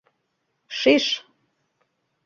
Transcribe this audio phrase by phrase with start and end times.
[0.79, 1.05] —Шиш...